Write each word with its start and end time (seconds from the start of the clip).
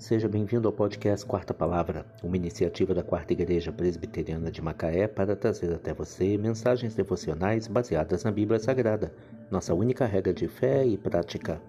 Seja 0.00 0.26
bem-vindo 0.26 0.66
ao 0.66 0.72
podcast 0.72 1.26
Quarta 1.26 1.52
Palavra, 1.52 2.06
uma 2.22 2.34
iniciativa 2.34 2.94
da 2.94 3.02
Quarta 3.02 3.34
Igreja 3.34 3.70
Presbiteriana 3.70 4.50
de 4.50 4.62
Macaé 4.62 5.06
para 5.06 5.36
trazer 5.36 5.74
até 5.74 5.92
você 5.92 6.38
mensagens 6.38 6.94
devocionais 6.94 7.68
baseadas 7.68 8.24
na 8.24 8.30
Bíblia 8.30 8.58
Sagrada, 8.58 9.12
nossa 9.50 9.74
única 9.74 10.06
regra 10.06 10.32
de 10.32 10.48
fé 10.48 10.86
e 10.86 10.96
prática. 10.96 11.60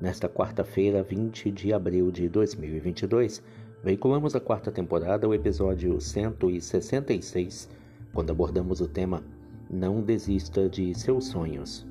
Nesta 0.00 0.28
quarta-feira, 0.28 1.02
20 1.02 1.50
de 1.50 1.72
abril 1.72 2.12
de 2.12 2.28
2022, 2.28 3.42
veiculamos 3.82 4.36
a 4.36 4.40
quarta 4.40 4.70
temporada, 4.70 5.28
o 5.28 5.34
episódio 5.34 6.00
166, 6.00 7.68
quando 8.14 8.30
abordamos 8.30 8.80
o 8.80 8.86
tema 8.86 9.20
Não 9.68 10.00
desista 10.00 10.68
de 10.68 10.94
seus 10.94 11.26
sonhos. 11.26 11.84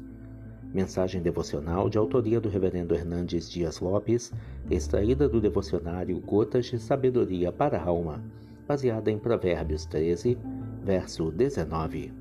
Mensagem 0.77 1.23
devocional 1.23 1.89
de 1.89 1.97
autoria 1.97 2.39
do 2.39 2.49
Reverendo 2.49 2.93
Hernandes 2.93 3.49
Dias 3.49 3.79
Lopes, 3.79 4.31
extraída 4.69 5.27
do 5.27 5.41
devocionário 5.41 6.19
Gotas 6.19 6.67
de 6.67 6.77
Sabedoria 6.77 7.51
para 7.51 7.79
a 7.79 7.83
Alma, 7.83 8.23
baseada 8.67 9.09
em 9.09 9.17
Provérbios 9.17 9.87
13, 9.87 10.37
verso 10.83 11.31
19. 11.31 12.13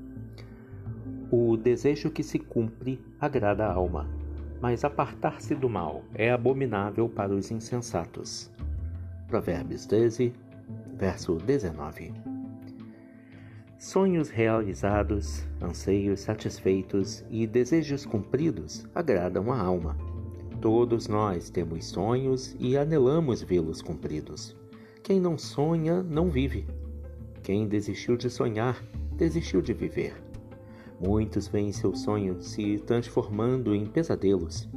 O 1.29 1.55
desejo 1.55 2.09
que 2.09 2.23
se 2.23 2.39
cumpre 2.39 2.99
agrada 3.19 3.63
a 3.63 3.73
alma, 3.73 4.09
mas 4.59 4.83
apartar-se 4.83 5.53
do 5.53 5.69
mal 5.69 6.01
é 6.15 6.31
abominável 6.31 7.07
para 7.07 7.35
os 7.35 7.51
insensatos. 7.51 8.49
Provérbios 9.27 9.85
13, 9.85 10.33
verso 10.95 11.35
19. 11.35 12.36
Sonhos 13.79 14.29
realizados, 14.29 15.45
anseios 15.61 16.21
satisfeitos 16.21 17.23
e 17.29 17.45
desejos 17.45 18.07
cumpridos 18.07 18.87
agradam 18.93 19.51
a 19.51 19.61
alma. 19.61 19.95
Todos 20.59 21.07
nós 21.07 21.51
temos 21.51 21.85
sonhos 21.85 22.55
e 22.59 22.75
anelamos 22.75 23.43
vê-los 23.43 23.79
cumpridos. 23.79 24.55
Quem 25.03 25.19
não 25.19 25.37
sonha, 25.37 26.01
não 26.01 26.31
vive. 26.31 26.65
Quem 27.43 27.67
desistiu 27.67 28.17
de 28.17 28.31
sonhar, 28.31 28.83
desistiu 29.15 29.61
de 29.61 29.73
viver. 29.73 30.15
Muitos 30.99 31.47
veem 31.47 31.71
seus 31.71 32.01
sonhos 32.01 32.47
se 32.47 32.79
transformando 32.79 33.75
em 33.75 33.85
pesadelos. 33.85 34.67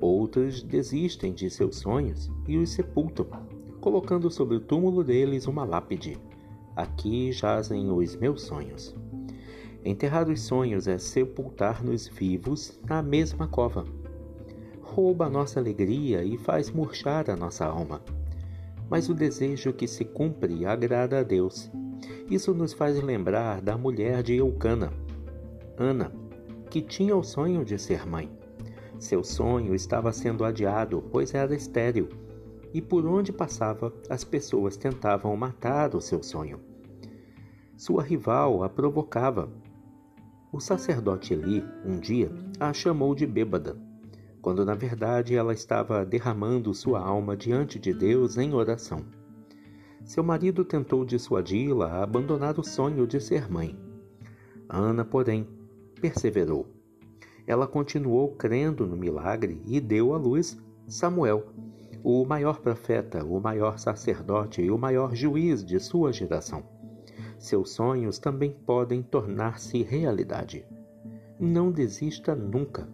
Outros 0.00 0.60
desistem 0.60 1.32
de 1.32 1.48
seus 1.48 1.76
sonhos 1.76 2.28
e 2.48 2.58
os 2.58 2.70
sepultam, 2.70 3.28
colocando 3.80 4.28
sobre 4.28 4.56
o 4.56 4.60
túmulo 4.60 5.04
deles 5.04 5.46
uma 5.46 5.64
lápide 5.64 6.18
Aqui 6.76 7.30
jazem 7.30 7.88
os 7.90 8.16
meus 8.16 8.42
sonhos. 8.42 8.94
Enterrar 9.84 10.28
os 10.28 10.40
sonhos 10.40 10.88
é 10.88 10.98
sepultar-nos 10.98 12.08
vivos 12.08 12.78
na 12.88 13.00
mesma 13.00 13.46
cova. 13.46 13.84
Rouba 14.82 15.26
a 15.26 15.30
nossa 15.30 15.60
alegria 15.60 16.24
e 16.24 16.36
faz 16.36 16.70
murchar 16.70 17.30
a 17.30 17.36
nossa 17.36 17.64
alma. 17.64 18.02
Mas 18.90 19.08
o 19.08 19.14
desejo 19.14 19.72
que 19.72 19.86
se 19.86 20.04
cumpre 20.04 20.66
agrada 20.66 21.20
a 21.20 21.22
Deus. 21.22 21.70
Isso 22.28 22.52
nos 22.52 22.72
faz 22.72 23.00
lembrar 23.00 23.60
da 23.60 23.78
mulher 23.78 24.22
de 24.22 24.36
Eucana, 24.36 24.92
Ana, 25.78 26.12
que 26.70 26.80
tinha 26.80 27.16
o 27.16 27.22
sonho 27.22 27.64
de 27.64 27.78
ser 27.78 28.06
mãe. 28.06 28.30
Seu 28.98 29.22
sonho 29.22 29.74
estava 29.74 30.12
sendo 30.12 30.44
adiado, 30.44 31.04
pois 31.12 31.34
era 31.34 31.54
estéril 31.54 32.08
e 32.74 32.82
por 32.82 33.06
onde 33.06 33.32
passava, 33.32 33.94
as 34.10 34.24
pessoas 34.24 34.76
tentavam 34.76 35.36
matar 35.36 35.94
o 35.94 36.00
seu 36.00 36.24
sonho. 36.24 36.58
Sua 37.76 38.02
rival 38.02 38.64
a 38.64 38.68
provocava. 38.68 39.48
O 40.52 40.58
sacerdote 40.58 41.32
Eli, 41.32 41.64
um 41.84 42.00
dia, 42.00 42.32
a 42.58 42.72
chamou 42.72 43.14
de 43.14 43.26
bêbada, 43.26 43.76
quando 44.42 44.64
na 44.64 44.74
verdade 44.74 45.36
ela 45.36 45.52
estava 45.52 46.04
derramando 46.04 46.74
sua 46.74 47.00
alma 47.00 47.36
diante 47.36 47.78
de 47.78 47.94
Deus 47.94 48.36
em 48.36 48.52
oração. 48.52 49.04
Seu 50.04 50.24
marido 50.24 50.64
tentou 50.64 51.04
dissuadi-la 51.04 51.86
a 51.86 52.02
abandonar 52.02 52.58
o 52.58 52.64
sonho 52.64 53.06
de 53.06 53.20
ser 53.20 53.50
mãe. 53.50 53.78
Ana, 54.68 55.04
porém, 55.04 55.46
perseverou. 56.00 56.66
Ela 57.46 57.66
continuou 57.66 58.32
crendo 58.34 58.86
no 58.86 58.96
milagre 58.96 59.60
e 59.64 59.80
deu 59.80 60.12
à 60.12 60.18
luz 60.18 60.58
Samuel, 60.86 61.46
o 62.04 62.22
maior 62.26 62.60
profeta, 62.60 63.24
o 63.24 63.40
maior 63.40 63.78
sacerdote 63.78 64.60
e 64.60 64.70
o 64.70 64.76
maior 64.76 65.14
juiz 65.14 65.64
de 65.64 65.80
sua 65.80 66.12
geração. 66.12 66.62
Seus 67.38 67.70
sonhos 67.70 68.18
também 68.18 68.52
podem 68.52 69.02
tornar-se 69.02 69.82
realidade. 69.82 70.66
Não 71.40 71.72
desista 71.72 72.34
nunca. 72.34 72.86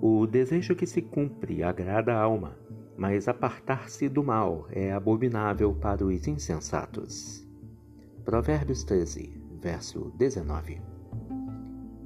O 0.00 0.28
desejo 0.28 0.76
que 0.76 0.86
se 0.86 1.02
cumpre 1.02 1.64
agrada 1.64 2.14
a 2.14 2.22
alma, 2.22 2.56
mas 2.96 3.26
apartar-se 3.26 4.08
do 4.08 4.22
mal 4.22 4.68
é 4.70 4.92
abominável 4.92 5.74
para 5.74 6.06
os 6.06 6.28
insensatos. 6.28 7.44
Provérbios 8.24 8.84
13, 8.84 9.42
verso 9.60 10.12
19. 10.16 10.80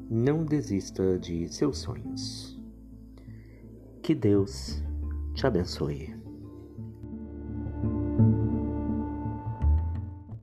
Não 0.08 0.42
desista 0.42 1.18
de 1.18 1.52
seus 1.52 1.78
sonhos. 1.78 2.58
Que 4.02 4.14
Deus 4.14 4.85
te 5.36 5.46
abençoe. 5.46 6.15